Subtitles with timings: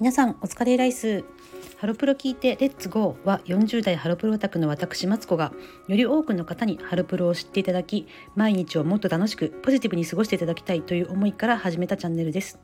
[0.00, 1.24] 皆さんお疲れライス。
[1.76, 5.52] ハロプロ聞いてレッツゴーは40代ハロプロオタクの私マツコが
[5.88, 8.06] より多くの方にハロプロを知っていただき
[8.36, 12.60] 毎日をもっと楽しくポジティブに過ごしていただきたいという思いから始めたチャンネルです。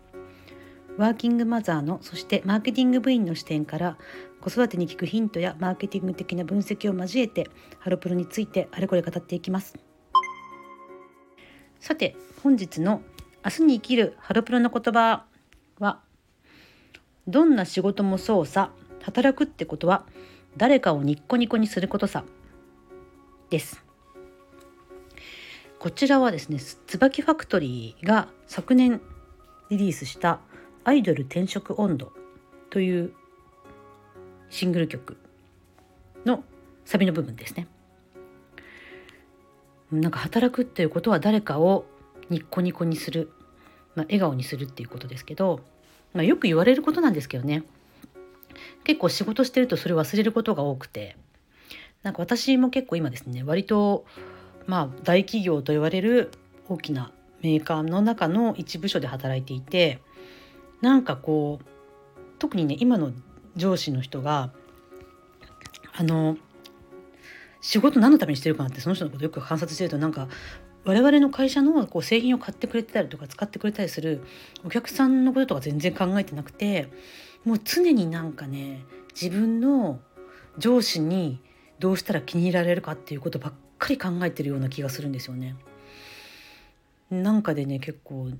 [0.97, 3.99] ワーキングマザーのそしてマーケティング部員の視点から
[4.41, 7.49] 子育てに聞くヒントやマーケティング的な分析を交えて
[7.81, 9.77] ハロプロについてあれこれ語っていきます。
[11.81, 12.15] さて
[12.45, 13.03] 本日の
[13.45, 15.25] 明日に生きるハロプロの言葉
[15.81, 16.04] は
[17.27, 18.71] どんな仕事もそうさ。
[19.03, 20.07] 働くってことは
[20.57, 22.25] 誰かをニッコニコにすることさ。
[23.51, 23.85] です。
[25.79, 29.03] こちらはですね椿ファクトリーが昨年
[29.69, 30.41] リリースした
[30.83, 32.13] 「アイドル転職温度」
[32.71, 33.13] という
[34.49, 35.19] シングル曲
[36.25, 36.43] の
[36.87, 37.69] サビの部分ですね。
[39.93, 41.85] なんか働くっていうことは誰かを
[42.31, 43.31] ニッコニコにする、
[43.95, 45.61] まあ、笑顔にするっていうことですけど
[46.15, 47.65] まあ、よく言われることなんですけどね。
[48.85, 51.17] 結構仕事してるとそれ忘れることが多くて。
[52.05, 54.05] なんか私も結構今ですね割と
[54.67, 56.31] まあ大企業と言われる
[56.69, 57.11] 大きな
[57.43, 60.01] メーカーの中の一部署で働いていて
[60.81, 61.67] なんかこう
[62.39, 63.13] 特にね今の
[63.57, 64.53] 上司の人が
[65.97, 66.37] あの
[67.63, 70.29] 仕事何のためにしてるかなってその人のことよく観察してるとなんか
[70.85, 74.23] 我々の会社のこう製品を買ってくれてたりとか使ってくれたりする
[74.65, 76.89] お客さんのこととか全然考えてなくて
[77.45, 80.01] もう常になんかね自分の
[80.59, 81.41] 上司に
[81.79, 85.57] どうしたら気に入られるかっていうことばっかり考えてるような気がするんですよね。
[87.11, 88.31] なんかでね結構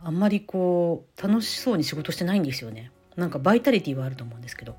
[0.00, 2.90] あんまりこう楽しそうに仕事してないんですよね。
[3.16, 4.76] なんかバイタリティはあると思うんですけど。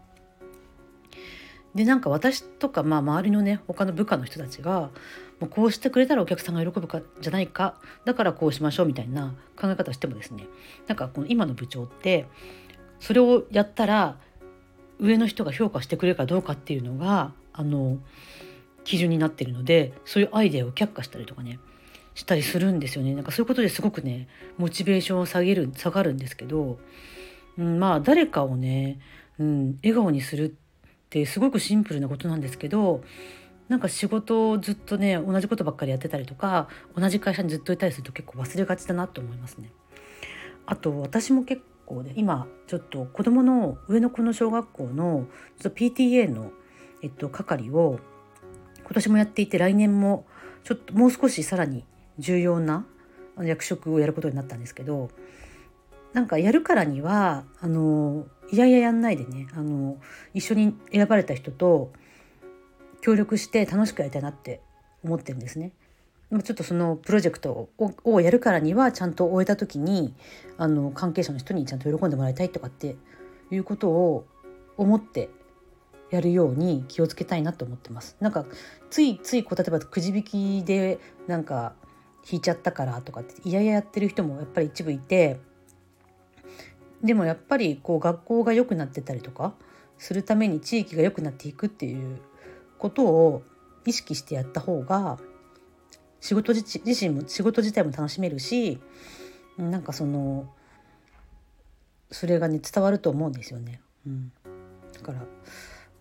[1.75, 4.89] でなんか私とかまあ周りのね他の部下の人たちが
[5.45, 7.75] こうしてくれたらお客さんが喜ぶかじゃないか。
[8.05, 10.47] だからこうしましょうみたいな考え方をしてもですね。
[10.87, 12.25] なんかこの今の部長って
[12.99, 14.17] それをやったら
[14.99, 17.99] 上の人が評価してくれるかどうかっていうのがあの
[18.83, 21.59] 基準になってるのでそういうアイデアを却下したりとかね
[22.15, 23.13] したりするんですよね。
[23.13, 24.27] なんかそういうことですごくね
[24.57, 26.79] モチベーションを下げる下がるんですけど、
[27.59, 28.99] うん、まあ誰かをね、
[29.37, 30.51] うん、笑顔にするっ
[31.09, 33.03] てすごくシンプルなことなんですけど
[33.69, 39.71] なんか仕事をずっとね同じことばっかりやってたりとか同じ会社にずっといたりすると結構忘れがちだなと思いますね。
[40.65, 45.27] あと私も結構ね今ちょっと子供の上の子の小学校の
[45.61, 46.51] ちょっと PTA の、
[47.01, 47.99] えっと、係を
[48.83, 50.25] 今年もやっていて来年も
[50.63, 51.85] ちょっともう少しさらに
[52.19, 52.85] 重要な
[53.41, 55.09] 役職をやることになったんですけど
[56.13, 59.97] なんかやるからにはあのいやいややんないでねあの
[60.33, 61.91] 一緒に選ばれた人と
[63.07, 64.59] 協力して楽しくやりたいなって
[65.01, 65.71] 思ってるんですね。
[66.29, 67.69] ちょっとそのプロジェクト
[68.03, 70.13] をやるからにはちゃんと終えた時に
[70.57, 72.97] あの関係者の人にちゃんと喜んでもらいたいとかって
[73.49, 74.27] いうことを
[74.75, 75.29] 思って
[76.11, 78.17] やるように気をつけたいなと思ってます。
[78.19, 78.45] なんか
[78.89, 81.75] ついついこう例えばくじ引きでなんか
[82.29, 85.39] 引いちゃったからとかっていやいややってる人もやっぱり一部いて
[87.01, 89.53] でもやっぱりこう学校が良くなってたりとか
[89.97, 92.19] するために地域が良くなっていくっていう
[92.77, 93.43] ことを
[93.85, 95.17] 意識してやった方が
[96.19, 98.79] 仕事自身も仕事自体も楽しめるし
[99.57, 100.49] なんかその
[102.11, 103.81] それがね伝わると思うんですよね。
[104.05, 104.31] うん、
[104.93, 105.25] だから、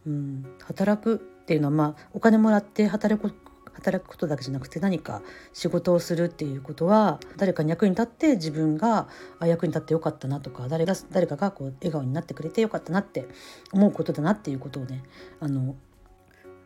[0.07, 3.35] うん、働くっていうのはまあお金もらって働く
[3.75, 5.23] 働くことだけじゃなくて何か
[5.53, 9.07] 仕事をするっていうことは誰かに役に立って自分が
[9.39, 13.29] あ役に立ってよかったなとか誰が誰かがこう笑顔になってくれてよかったなって
[13.73, 15.03] 思うことだなっていうことをね
[15.41, 15.77] あの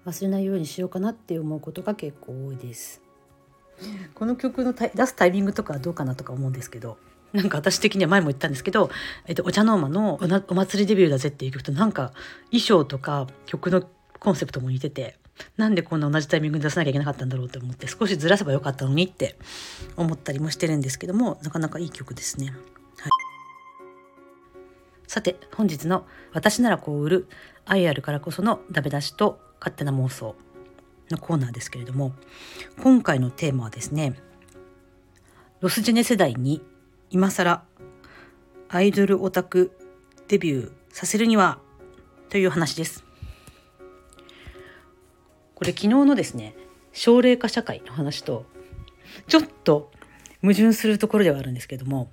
[0.06, 3.02] 忘れないようにしようかなって思うことが結構多いです。
[4.14, 6.98] この曲の出すタイミングとかどうかなとか思うんですけど
[7.32, 8.90] なんか私的には前も言ったんですけど
[9.26, 10.18] 「えっと、お茶の間の
[10.48, 12.12] お祭りデビューだぜ」っていう曲となんか
[12.50, 13.88] 衣装とか曲の
[14.18, 15.18] コンセプトも似てて
[15.56, 19.38] なんでこんな同じタイミングで出さなきゃいけなかったんだろうと思って少しずらせばよかったのにって
[19.96, 22.48] 思ったりもしてるんですけどもなかなかいい曲ですね。
[22.48, 22.56] はい、
[25.06, 27.28] さて本日の「私ならこう売る
[27.64, 30.34] 愛あるからこそのダメ出しと勝手な妄想
[31.10, 32.12] のコーナーですけれども
[32.82, 34.14] 今回のテーマはですね
[35.60, 36.62] ロスジェネ世代に
[37.10, 37.62] 今更
[38.68, 39.72] アイドルオタク
[40.28, 41.58] デビューさせるには
[42.28, 43.04] という話です。
[45.54, 46.54] これ昨日のですね
[46.92, 48.46] 奨励化社会の話と
[49.26, 49.90] ちょっと
[50.40, 52.10] 矛盾するところではあるんですけども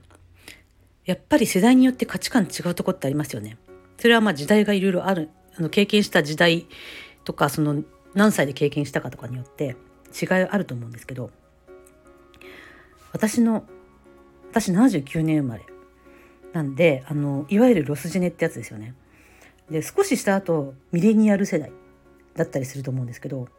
[1.06, 3.58] やっぱり世代によって価値観違うとこってありますよね。
[3.98, 6.68] それはまあ時代がいろいろあるあの経験した時代
[7.28, 7.84] とかその
[8.14, 9.76] 何歳で経験したかとかによって
[10.20, 11.30] 違いあると思うんですけど
[13.12, 13.66] 私の
[14.50, 15.66] 私79年生まれ
[16.54, 18.96] なんであのいわゆるロスジェネってやつですよね。
[19.70, 21.74] で少しした後ミレニアル世代
[22.38, 23.50] だったりすると思うんですけど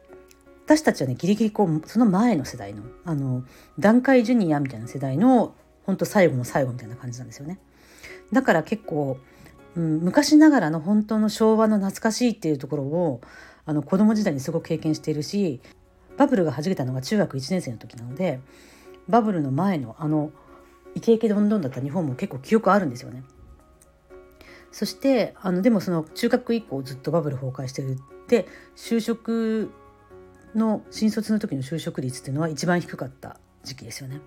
[0.64, 3.44] 私たちはねギリギリこうその前の世代のあの
[3.78, 5.54] 段階ジュニアみたいな世代の
[5.84, 7.58] 本当最後の最後みたいな感じなんですよね。
[8.32, 9.18] だから結構、
[9.76, 13.20] うん、昔ながらの本当の昭和の懐かしいっていうところを
[13.68, 15.60] あの子供時代にすごく経験しているし
[16.16, 18.40] バブルが弾けたのが中学1年生の時なので
[19.08, 20.32] バブルの前のあの
[20.94, 23.22] イケイケどんどんだった日本も結構記憶あるんですよね。
[24.72, 29.70] そしてあのでもその中学以降ずっとバブル崩壊してるで就職
[30.54, 34.22] の新卒の時の就職率っていうのは一番低かった時期ですよね。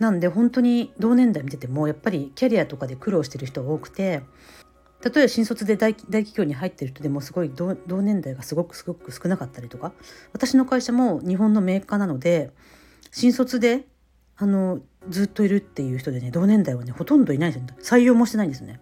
[0.00, 4.22] なんで本当に同年代見ててもやっぱりキャリアとかで苦労してる人が多くて
[5.04, 9.92] 例えば新卒で大企業に入ってる人でもすごい同年代がすごくすごく少なかったりとか
[10.32, 12.50] 私の会社も日本のメーカーなので
[13.12, 13.86] 新卒で
[14.36, 17.98] あのずっといるっていう人でね同年代はねほとんどいないですよ。
[17.98, 18.80] 採用もしてないんですね。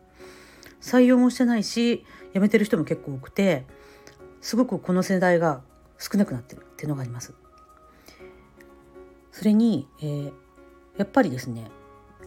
[0.81, 3.65] 採用もしてないし辞めてる人も結構多くて
[4.41, 5.63] すごくこの世代が
[5.99, 7.35] 少なくなってるっていうのがあります。
[9.33, 10.33] それに、えー、
[10.97, 11.71] やっぱりですね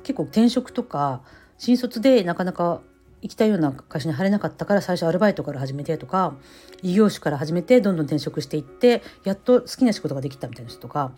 [0.03, 1.21] 結構転職とか
[1.57, 2.81] 新卒でなかなか
[3.21, 6.35] 行きたいような会社に入れなかったから最初アルバイトから始めてとか
[6.81, 11.11] 異業種から始めてどんどん転職していってやっと好きな仕事ができたみたいな人とか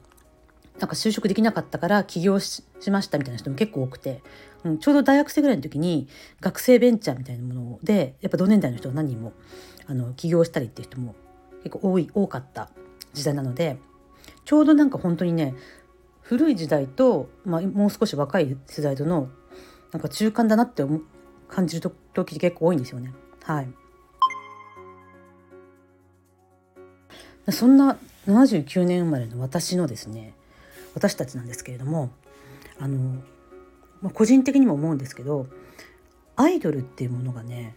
[0.80, 4.24] なんか就職できなかったから起業しましたみたいな人も結構多くて、
[4.64, 6.08] うん、ちょうど大学生ぐらいの時に
[6.40, 9.34] 学生ベンチャーみたいなものでやっぱ同年代の人が何人も
[9.86, 11.16] あの起業したりっていう人も
[11.64, 12.72] 結構多い多かった
[13.14, 13.78] 時代なので
[14.46, 15.54] ちょうどなんか本当にね
[16.22, 19.30] 古い時代と、まあ、もう少し若い世代との
[19.92, 20.84] なんか中間だなって
[21.52, 23.14] 感じる時結構多いんですよね。
[23.44, 23.68] はい、
[27.52, 30.34] そんな79年生まれの私のですね
[30.94, 32.12] 私たちなんですけれども
[32.80, 33.22] あの、
[34.02, 35.48] まあ、個人的にも思うんですけど
[36.36, 37.76] アイドルっていうものがね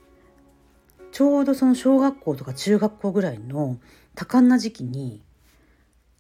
[1.13, 3.79] ちょうどその小学校とか中学校ぐらいの
[4.15, 5.23] 多感な時期に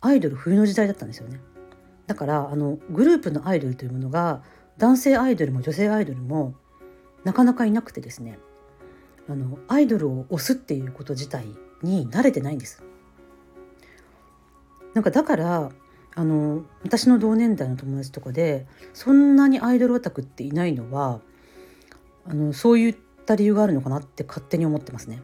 [0.00, 1.40] アイドル冬の時代だったんですよね。
[2.06, 4.42] だからあのグループのアイドルというものが
[4.76, 6.54] 男性アイドルも女性アイドルも
[7.24, 8.38] なかなかいなくてですね
[9.28, 11.46] あのアイドルを推すっていうこと自体
[11.82, 12.82] に慣れてないんです。
[14.92, 15.72] なんかだから
[16.14, 21.20] あの私の同年代の友達とかでそんなにアイドルオタクっていないのは
[22.26, 25.20] あのそういった理由があるのかなって勝手に思ってますね。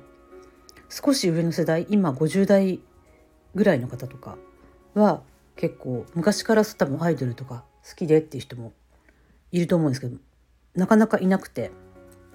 [0.89, 2.81] 少し上の世代今50代
[3.55, 4.37] ぐらいの方とか
[4.95, 5.23] は
[5.55, 8.73] 結構昔から多分アイドルとか好きでっていう人も
[9.53, 10.17] いると思うんですけど
[10.75, 11.71] なかなかいなくて、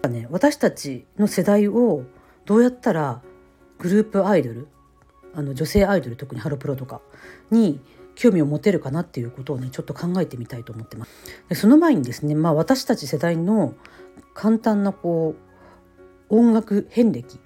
[0.08, 2.04] ね、私たちの世代を
[2.46, 3.22] どうやったら
[3.80, 4.68] グループアイドル
[5.34, 7.02] あの女性アイドル特にハロプロとか
[7.52, 7.80] に
[8.16, 11.12] 興味を持てるかなっていうことをねちょっと考えてみたいと思ってます。
[11.50, 13.76] でその前にですね、まあ、私たち世代の
[14.34, 15.36] 簡単なこ
[16.30, 17.40] う音楽遍歴っ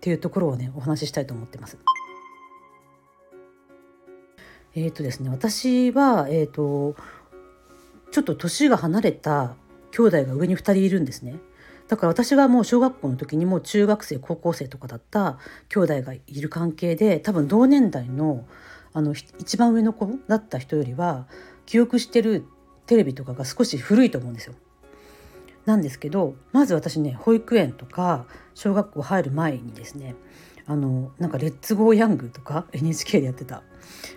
[0.00, 1.78] ていうところをねお話ししたいと思ってます。
[4.74, 6.96] え、ー、とですね私は、えーと、
[8.10, 9.54] ちょっと年が離れた
[9.92, 11.36] 兄弟が上に2人いるんですね。
[11.88, 15.38] だから私がもう小学校の時にもう中学生高校生とかだった
[15.68, 18.46] 兄弟がいる関係で多分同年代の
[18.96, 21.26] あの一番上の子だった人よりは
[21.66, 22.44] 記憶してる
[22.86, 24.54] テレビとかが少し古いと思うんですよ。
[25.66, 30.14] なんですけどまず私ね保育園とか小学校入る前にですね
[30.66, 33.62] あのなんか「レッツゴーヤング」とか NHK でやってた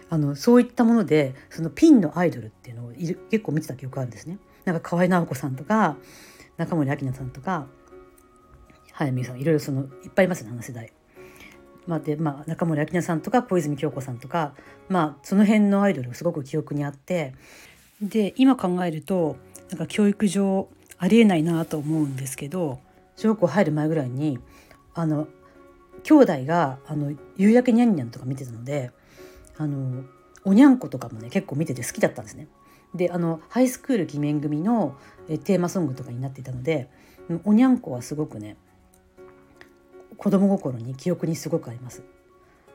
[0.10, 4.38] あのそういったものでそのピンのアイドルっていうのを結構見てた記憶あるんですね。
[4.66, 5.96] なんか河合直子さんとか
[6.58, 7.68] 中森明菜さんとか
[8.92, 10.92] 早見さんいろいろそのいっぱいいますねあの世代。
[11.86, 14.54] まあ、で、まあ、中森明菜さんとか小泉京子さんとか、
[14.90, 17.34] まあ、その辺のアイドルがすごく記憶にあって
[18.02, 19.38] で今考えると
[19.70, 22.80] なんか教育上ありえないなと思うんですけど
[23.16, 24.38] 小学校入る前ぐらいに
[24.94, 25.28] あの
[26.04, 28.92] 兄弟があの夕焼けにゃんにゃんとか見てたので
[29.58, 30.04] あの
[30.44, 32.48] おにゃんことかもね結構見てて好きだったんですね。
[32.94, 36.90] であのハイスクール偽面組のテーマソングとかになっていたので
[37.44, 38.56] おにゃんこはすごくね
[40.18, 42.04] 子供心に記憶にすごくあります。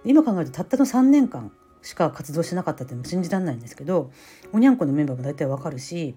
[0.04, 4.11] 今考えるとたったの3年間しか活動しなかったっても信じられないんですけど
[4.52, 6.14] おにゃんこのメンバーも大体わかるし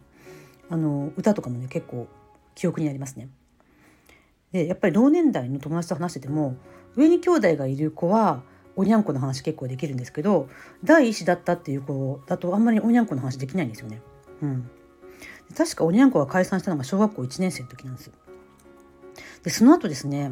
[0.69, 2.07] あの歌とかもね結構
[2.55, 3.29] 記憶にありますね。
[4.51, 6.55] でやっぱり同年代の友達と話してても
[6.95, 8.43] 上に兄弟がいる子は
[8.75, 10.49] おにゃんこの話結構できるんですけど
[10.83, 14.01] 第一子だったっていう子だとあんまりおにゃんこの話できないんですよね。
[14.41, 14.69] うん、
[15.55, 18.11] 確かおにゃんこが解散したのが小学校1年生の時なんです。
[19.43, 20.31] でその後ですね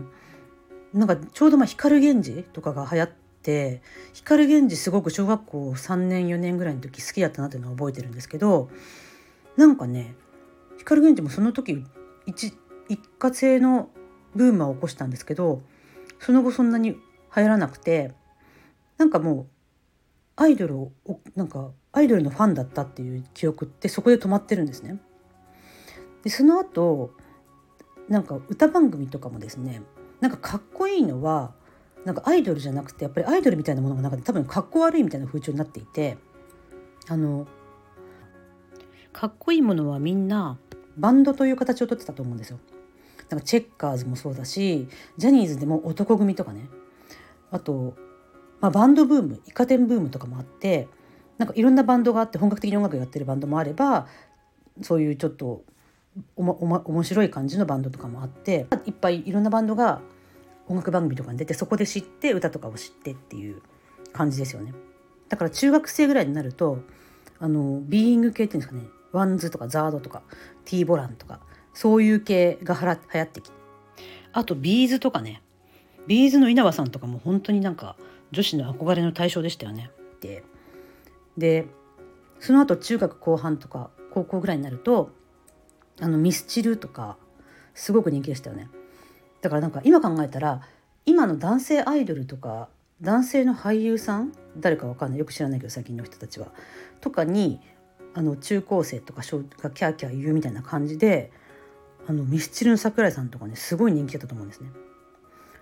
[0.94, 3.12] なんかちょうどまあ光源氏とかが流行っ
[3.44, 3.82] て
[4.14, 8.70] 光源氏すごく小学校3年4年ぐらいの時好きだったなっていうのは覚えてるんですけど
[9.56, 10.16] なんかね
[10.80, 11.84] 光源氏もその時
[12.26, 12.54] 一
[12.90, 13.90] 一過性の
[14.36, 15.62] ブームは起こしたんですけど
[16.20, 16.98] その後そんなに流
[17.36, 18.12] 行らなくて
[18.98, 19.48] なんかもう
[20.36, 20.92] アイドルを
[21.36, 25.00] なんかアイドルのファンだったっていう記憶ってそこで止まってるんですね。
[26.24, 27.12] でその後
[28.10, 29.82] なんか歌番組とかもですね
[30.22, 31.54] なんかかっこいいのは
[32.06, 36.18] なんかアイドルじゃなくてやっぱりアイドルみたいなものがなんか多分かっこ悪いみたいな風潮になっていて
[37.08, 37.48] あの
[39.12, 40.58] かっこいいものはみんな
[40.98, 42.60] バンドという形をとってたと思うんですよ。
[43.30, 46.68] なんかチェッカーズもそうだしジャニーズでも男組とかね
[47.52, 47.96] あと、
[48.64, 50.88] まあ、バンドブームイカ天ブームとかもあって
[51.38, 54.08] なんかいろんなバンドがあって本格的に音楽やってるバンドもあれば
[54.82, 55.66] そういうちょっと
[56.38, 60.00] おもおも面白い感じのバンドとかもあっていっぱいいろんなバンドが
[60.70, 63.62] 音楽番組とかに出てそこで知って歌とかを知ってっていう
[64.14, 64.74] 感じですよね。
[65.28, 66.80] だから中学生ぐらいになると
[67.40, 68.88] あのビーイング系っていうんですかね。
[69.12, 70.22] WANDS とか ZARD とか
[70.64, 71.42] T-BOLAN とか
[71.74, 73.58] そういう系がはら流行ってきて。
[74.32, 75.42] あと B'z とかね。
[76.08, 77.98] B'z の稲葉さんとかも本当になんか
[78.34, 79.92] 女子の憧れの対象でしたよね。
[80.20, 80.44] で
[81.38, 81.68] で
[82.40, 85.12] その後中学後半とか高校ぐらいになると
[86.02, 87.18] あのミスチルとか
[87.74, 88.70] すごく人気でしたよね。
[89.42, 90.62] だからなんか今考えたら
[91.06, 92.70] 今の男性アイドルとか
[93.02, 96.48] 男性の俳優さん誰かわかんないよく知らないけど最近の人たちは
[97.02, 97.60] とかに
[98.14, 101.32] あの中高生とか小がキャーキャー言うみたいな感じで
[102.08, 104.70] あのミスチルの桜井さんとかねすごい人気だったと思うんですね。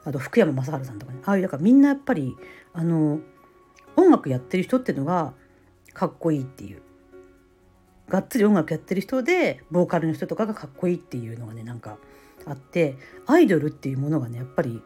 [0.04, 1.20] あと福山雅治さんとかね。
[1.26, 2.36] ああいうだからみんなやっぱり
[2.74, 3.20] あの
[3.96, 5.34] 音楽やってる人っていうのが
[5.94, 6.82] かっこいいっていう。
[8.10, 11.98] がっつり音楽やってる人でボーカルの人とかがかっこいいっていうのがねなんか
[12.46, 14.82] あってアイドルっていうものがねやっぱり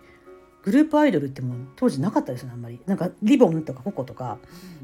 [0.62, 2.80] グループアイドルっても当時なかったですよねあんまり。
[2.86, 4.38] なんかリボンとかココとか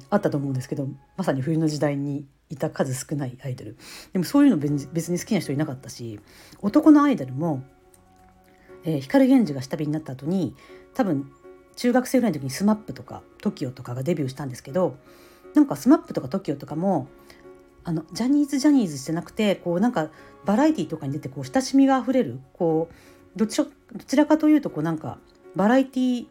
[0.09, 3.77] あったと思うんですけどまさに冬の時代にいた数少ないアイドル。
[4.13, 6.19] でもそういうの別に好きな人いなかったし
[6.61, 7.63] 男のアイドルも、
[8.83, 10.55] えー、光源氏が下火になった後に
[10.93, 11.31] 多分
[11.75, 14.97] 中学生ぐらいの時に SMAP とか TOKIO とかがデビューしたんですけど
[15.53, 17.07] なんか SMAP とか TOKIO とかも
[17.83, 20.09] あのジャニーズジャニーズじゃなくてこうなんか
[20.45, 25.17] バラエティーとかに出てこう親しみがあふれるこうどちらどちらかというとこうなんか
[25.55, 26.27] バラエティー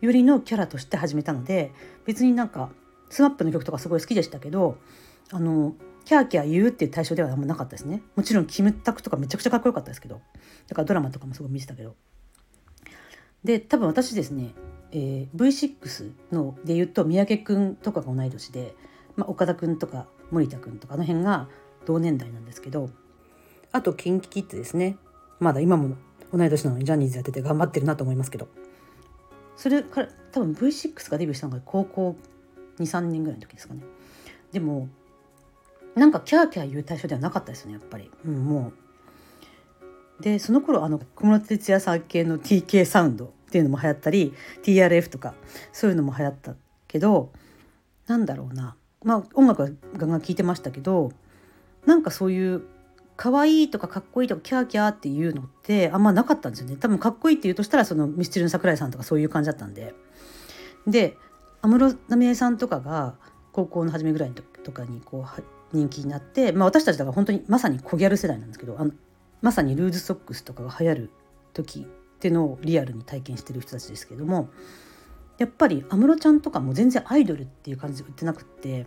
[0.00, 1.72] 寄りのキャラとして始めたので
[2.04, 2.70] 別になんか
[3.10, 4.76] SMAP の曲とかすごい好きでしたけど
[5.30, 8.02] あのキャーキャー言うっていう対象ではあんまなかったですね。
[8.16, 10.20] もちろんキムタクとかめちゃくちゃかっこよかったですけど。
[10.68, 11.94] だからドラマとかもすごい見てたけど。
[13.44, 14.54] で多分私ですね、
[14.92, 18.74] えー、V6 ので言うと三宅君とかが同い年で、
[19.16, 21.48] まあ、岡田君とか森田君とかあの辺が
[21.86, 22.90] 同年代なんですけど。
[23.72, 24.96] あと KinKiKids ですね。
[25.40, 25.96] まだ今も
[26.32, 28.48] 同い年なのにジャニーズやってて頑張ってるなと思いますけど。
[29.56, 32.16] それから多分 V6 がデビューしたのが高校
[32.78, 33.82] 23年ぐらいの時ですかね。
[34.52, 34.88] でも
[35.94, 38.72] なんかキャーキャー言う対象ではなかったですねやっぱり、うん、も
[40.20, 40.22] う。
[40.22, 44.32] でその頃あの小室哲哉さん系の TK サウンドっていうのも流行ったり
[44.62, 45.34] TRF とか
[45.72, 46.54] そういうのも流行った
[46.86, 47.32] けど
[48.06, 48.76] なんだろうな。
[49.04, 51.12] まあ音楽はガンガン聴いてましたけど
[51.86, 52.62] なんかそういう
[53.16, 56.76] 可愛いとかかっこいいとかキャーキャーっていうのってあんまなかったんですよね。
[56.76, 59.94] 多分かっこいいって言うとしたらそのミスチルの桜井さんとかそういう感じだったんで。
[60.86, 61.16] で
[61.62, 63.14] 安室奈美恵さんとかが
[63.52, 65.42] 高校の初めぐらいのとかにこう
[65.72, 68.92] 人気になって、まあ、私たちだから本当にまさにコギャル世代なんですけどあの
[69.40, 71.10] まさにルーズソックスとかが流行る
[71.54, 74.50] 時っていうのをリアルに体験してる人たちですけども
[75.38, 78.86] やっぱり安室ちゃんとかも全然アイドルっていう感じで売ってなくって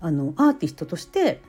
[0.00, 1.40] あのアーティストとして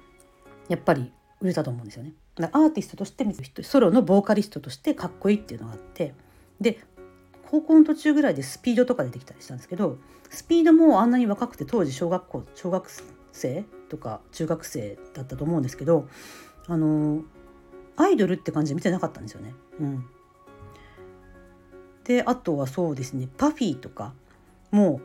[0.70, 1.12] やっぱり
[1.42, 2.14] 売れたと思うんですよね。
[2.36, 3.26] だアーティストとして
[3.64, 6.14] ソロのボーカリストとしてかっこいいっていうのがあって
[6.60, 6.80] で
[7.50, 9.98] 高校の途中ぐらいでスピードとか出てきたりしたんですけど
[10.30, 12.90] スピードもあんなに若くて当時小学校小学
[13.32, 16.08] 生とか中学生だったと思うんですけど
[16.68, 17.22] あの
[17.98, 19.54] アイドルって感じで見てなかったんですよね。
[19.80, 20.06] うん、
[22.04, 24.14] であとはそうですねパフィーとか
[24.72, 25.00] も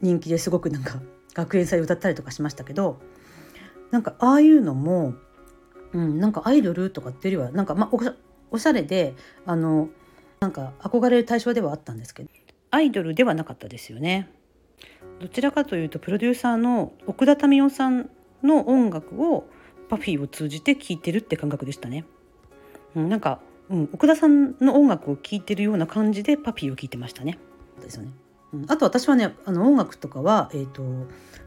[0.00, 1.00] 人気ですごくなんか
[1.34, 3.00] 学園祭歌ったりとかしましたけど
[3.90, 5.14] なんかああいうのも、
[5.92, 8.14] うん、なんかアイドルとかっていうよりはなんかまあ
[8.50, 9.14] おしゃれで
[9.46, 9.88] あの
[10.40, 12.30] なんか憧れる対象ではあったんですけど
[12.70, 14.30] アイドルではなかったですよね。
[15.20, 18.10] どちらかというとプロデューサーの奥田民生さん
[18.42, 19.48] の音楽を
[19.88, 22.04] パフィーを通じて聴いてるって感覚でしたね。
[22.94, 27.38] うん、なんか、うん、奥田さんの音楽を聴いてるような感じでパフィーを聴いてましたね。
[27.80, 28.12] ですよね。
[28.52, 30.82] うん、あと私はねあの音楽とかは、えーと、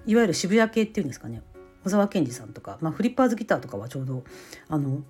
[0.06, 1.42] いわゆる渋谷系っていうんですかね
[1.84, 4.24] 小沢健二さんとか、まあ、フリッパーズギターとかはちょうど
[4.70, 5.02] あの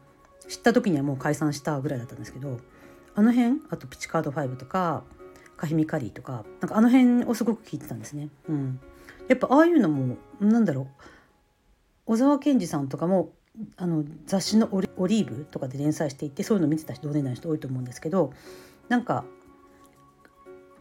[0.47, 2.59] 知った時にはもう解散したぐらいだったんですけど
[3.13, 5.03] あの辺あとピチカード5とか
[5.61, 8.29] カヒミカリーとかなんかあの辺をすごく聞いてたんですね。
[8.49, 8.79] うん、
[9.27, 10.87] やっぱああいうのもなんだろう。
[12.07, 13.29] 小沢健二さんとかも
[13.77, 18.33] あの雑誌のオリ「オリーブ」とかで連載していてそういうの見てた人同年代の人多いと思うんですけど
[18.89, 19.23] なんか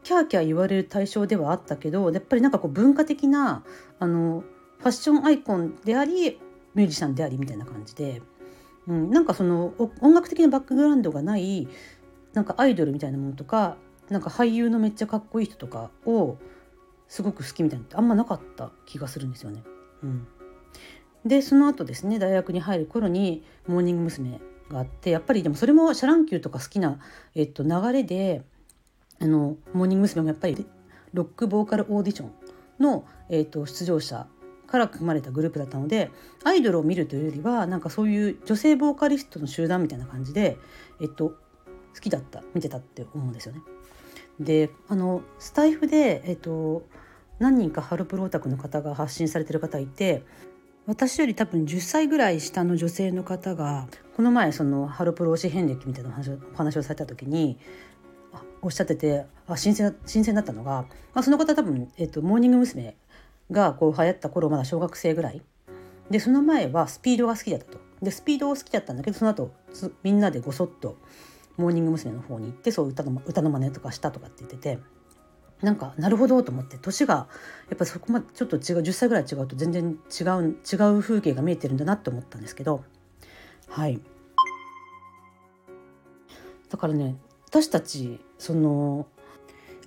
[0.02, 3.64] キャーキャー言われる対象ではあったけどやっぱりなんかこう文化的な
[3.98, 4.44] あの
[4.78, 6.40] ファッションアイコンであり
[6.74, 8.22] ミュージシャンでありみたいな感じで、
[8.88, 11.68] うん、なんかその音楽的なバックグラウンドがない
[12.32, 13.76] なんかアイドルみたいなものとか
[14.10, 16.36] なんか俳優のめっちゃかっこいい人とかを
[17.08, 19.62] すごく好きみたいなってあんまなかった気がするんですよね。
[20.02, 20.26] うん、
[21.24, 24.40] でその後ですね大学に入る頃にモーニング娘。
[24.70, 27.00] があってやっぱりでもそれもシャ乱Q とか好きな、
[27.34, 28.42] えっと、流れで
[29.20, 30.22] あのモーニング娘。
[30.22, 30.66] もやっぱり
[31.12, 32.32] ロックボーカルオーディション
[32.78, 34.26] の、えっと、出場者
[34.66, 36.10] から組まれたグループだったので
[36.44, 40.56] アイドルを見るというよりはなんかそういう女性ボーカリストの集団みたいな感じで、
[41.00, 41.30] えっと、
[41.94, 43.60] 好きだった見てたって思うんですよね。
[44.40, 46.82] であのスタイフで、えっと、
[47.38, 50.24] 何人かハロプロオタクの方が発信されてる方いて
[50.86, 57.58] 私より多分10歳ぐらい下の女性の方がこの前そのハロプロ推し遍歴みたいなお話をされた時に
[58.62, 62.96] おっしゃっててあ新鮮新鮮だったのが、あ、その方多分、えっと、モーニング娘。
[63.50, 65.42] がこう流行った頃まだ小学生ぐらい
[66.10, 69.50] でその前はスピードが好きだったとでスピードを好きだったんだけどその後
[70.02, 70.96] みんなでごそっと
[71.60, 72.12] モーニング娘。
[72.12, 74.78] の方に行ってそう歌の歌の真似とかしたとかって言ってて
[75.62, 77.28] なんかなるほどと思って年が
[77.68, 82.82] やっぱそこまでちょっと違う10歳ぐらい違うと全然違う違う風景が見えてるんだなって思ったんですけど
[83.68, 84.00] はい
[86.70, 89.06] だからね私たちその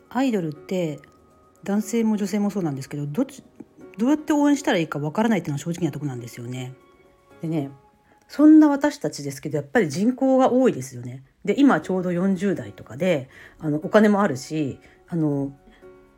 [0.10, 1.00] アイドルって
[1.64, 3.44] 男性も女性もそうなんですけどどっち
[3.98, 6.74] どうやって応援したらいいかわからないっていうのは正直なとこなんですよね。
[7.42, 7.70] でね
[8.34, 11.24] そんな私たちですけどやっぱり人口が多いですよね。
[11.46, 15.56] で今ちょうど40代とかであのお金もあるしあの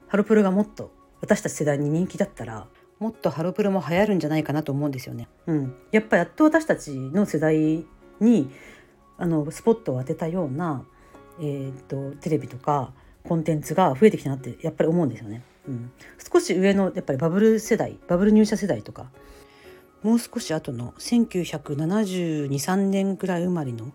[0.07, 2.67] ハロプロがもっと私たち世代に人気だったら
[2.99, 5.27] もっとハロプロも流行るんじゃないかなと思うんですよね。
[5.45, 7.85] うん、やっぱやっと私たちの世代
[8.21, 8.49] に
[9.17, 10.85] あのスポットを当てたような、
[11.41, 12.93] えーと、テレビとか
[13.25, 15.43] コンテンツが増えてきたなってやっぱり思うんですよね。
[15.67, 15.91] うん、
[16.31, 19.11] 少し上のやっぱりバブル世代バブル入社世代とか
[20.05, 23.91] もう少し後の1972,3年ぐらい生まれの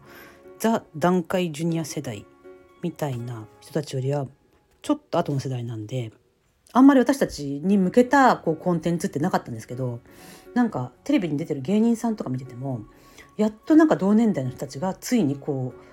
[0.58, 2.26] ザ・団塊ジュニア世代
[2.82, 4.26] みたいな人たちよりは
[4.82, 6.10] ちょっと後の世代なんで
[6.72, 10.00] あんまり私たちに向けたこうコンテンツってなかったんですけど
[10.52, 12.80] なんかテレビに出てる芸人さんとか見てても
[13.36, 15.89] やっとなんか同年代の人たちがついにこう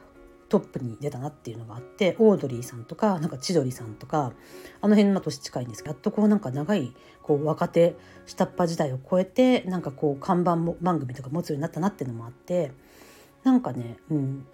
[0.49, 4.33] トップに出たなっていうのがあってオードリーさんとかなんか千鳥さんとか
[4.81, 12.71] あの辺の年近いんですけどやっとこうなんか長いこう若手下っ端時代を超えてなんかこう看板番組とか持つようになったなっていうのもあって
[13.43, 14.47] なんかね、うん、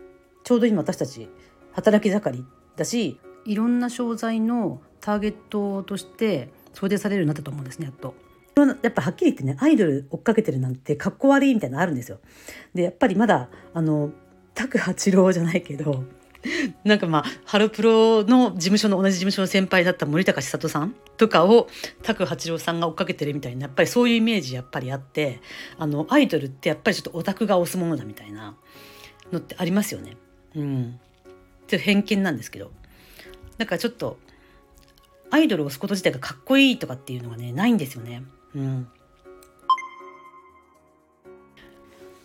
[0.43, 1.29] ちょうど今私たち
[1.73, 8.15] 働き盛りだしいろんな商材のターゲットとして想定されるようになったと思うんですねやっと。
[8.55, 12.19] やっぱはっきり言ってねアイドル追っかけてるなんてかっこ悪いみたいなのあるんですよ。
[12.75, 14.11] でやっぱりまだあの
[14.55, 16.03] 拓八郎じゃないけど
[16.83, 21.67] なんかまあハロプロの事務所の同じ事務所の先輩だった森高千里さんとかを
[22.01, 25.39] 拓八郎さんが追っかけてるみたいなやっぱりそういうイメージやっぱりあって
[25.77, 28.55] あのアイドルってやっぱりちょっとオタクが推すものだみたいな
[29.31, 30.17] のってありますよね。
[30.55, 30.99] うん、
[31.67, 32.71] ちょっと偏見なんですけど。
[33.57, 34.17] だからちょっと
[35.29, 38.23] アイドルを推すこと自体がかっこいいとかっていうのがねないんですよね。
[38.55, 38.87] うん、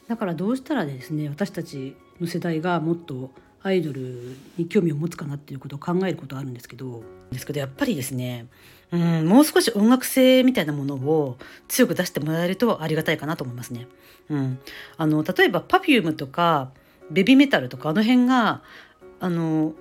[0.09, 3.31] だからどうしたらですね私たちの世代がもっと
[3.63, 7.03] アイドルに興味を持つかなっていうことを考えることはあるんですけど
[7.33, 8.47] ですけどやっぱりですね
[8.93, 13.87] うんもう少し音楽性みたいなものを強く出してもらえるとありがたいかなと思いますね。
[14.31, 14.59] うん、
[14.97, 16.71] あの例えば Perfume とか
[17.11, 18.63] ベビーメタルとかあの辺が
[19.21, 19.75] あの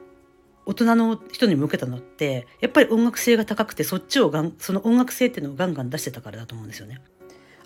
[0.66, 7.02] 大人の人に向けたのってやっぱり音楽性が高くてそっちをがんその音楽性っていうのをガンガン出してたからだと思うんですよね。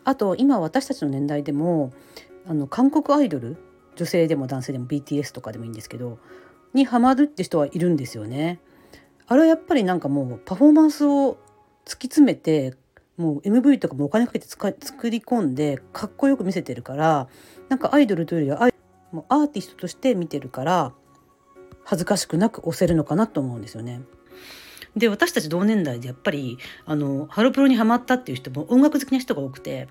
[0.03, 1.93] あと今私たちの年代でも
[2.47, 3.57] あの韓国アイドル
[4.01, 6.17] 女性でも男性でも BTS とかでもいいんですけど
[6.73, 8.59] にハマるって人はいるんですよね。
[9.27, 11.37] あれはやっぱりなんかもうパフォーマンスを
[11.85, 12.73] 突き詰めて
[13.15, 14.73] もう MV とかもお金かけて作
[15.11, 17.27] り込んでかっこよく見せてるから
[17.69, 18.71] なんかアイドルというよりは
[19.11, 20.93] もうアーティストとして見てるから
[21.83, 24.01] 恥ずかしくなく押せるのかなと思うんですよね。
[24.97, 29.87] で私たち同年代でやっぱりあのハロプロにハマったっていう人も音楽好きな人が多くて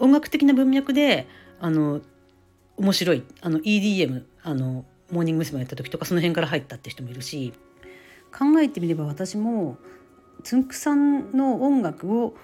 [0.00, 1.28] 音楽的な文脈で
[1.60, 2.00] あの
[2.76, 5.60] 面白いあの EDM あのモーニング娘。
[5.60, 7.52] やった時とかその辺から入ったって人もいるし
[8.32, 9.76] 考えてみれば私も
[10.42, 12.34] つんくさんの音楽を、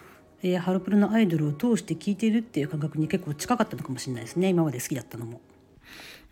[0.43, 5.41] えー、ハロプロのアイドルを通して聴いてるっていう感覚に結構近かったのかもしれないですね今まで好きだったのも。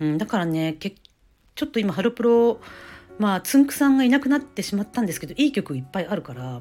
[0.00, 0.96] うん、だからね結
[1.58, 2.60] ちょっと今ハロプロ
[3.18, 6.60] まあつんくさんがいなくなってしまったんですけどいい曲いっぱいあるから、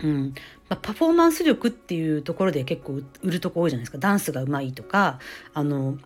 [0.00, 0.32] うん、
[0.68, 5.18] まあ、パフォーマンス力っていうところで結構売るとこ多いじゃないですかダンスがうまいとか
[5.54, 5.98] あの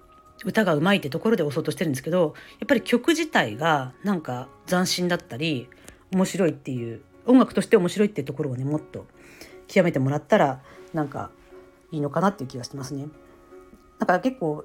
[0.44, 5.68] 歌がうまいってところで押そうとしてるんですけどやっぱり曲自体がなんか斬新だったり
[6.12, 9.06] 面白いっていう音楽として面白いっていうところをねもっと
[9.68, 11.30] 極めてもらったらなんか
[11.92, 13.08] いいのかなっていう気がしてますね。
[13.98, 14.64] だから結構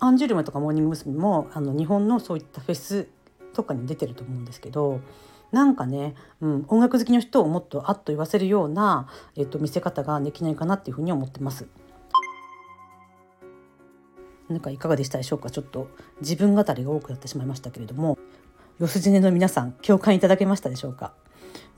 [0.00, 1.14] アンジュルムとかモーニング娘。
[1.14, 3.08] もあの日本のそういったフェス
[3.52, 5.00] とかに出てると思うんですけど
[5.52, 11.66] なんかね、うん、音楽好きの人をもっとあっと言わせるような、えっと、見せ方ができないかなっていうふうに思ってます。
[14.48, 15.50] なんかいかがでしたでしょうか？
[15.50, 15.88] ちょっと
[16.20, 18.18] 自分語りが多くなってしまいましたけれども。
[18.80, 21.14] 四筋根の皆さん共感いただけましたでしょうか、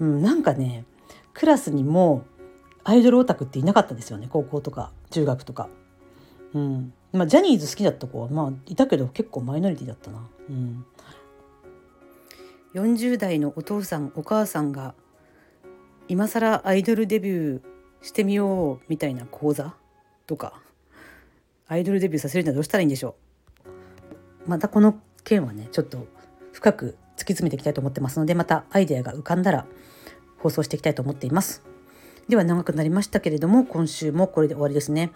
[0.00, 0.86] うん、なんかね
[1.34, 2.24] クラスにも
[2.84, 5.68] アイドルオタクっていなかったですよね高校とか中学とか。
[6.54, 6.94] うん。
[7.12, 10.26] まあ、ジャニーズ好きだった子はまあいたけど結構マイノリティだったな。
[10.48, 10.86] うん、
[12.72, 14.94] 40代のお父さんお母さんが
[16.08, 17.62] 今更アイドルデビュー
[18.00, 19.74] してみようみたいな講座
[20.26, 20.62] とか。
[21.68, 23.16] アイドルデビューさせるにはどうしたらいいんでしょ
[24.46, 24.50] う？
[24.50, 26.06] またこの件はねちょっと
[26.52, 29.66] 深く突き詰めていきたいと思ってますのでまたアイデアが浮かんだら
[30.38, 31.62] 放送していきたいと思っています。
[32.28, 35.12] では長くなりましたけれども今週もこれで終わりですね。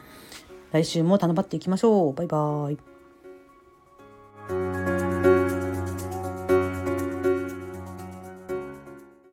[0.72, 2.12] 来週も頼まっていきましょう。
[2.14, 2.72] バイバー
[4.86, 4.89] イ。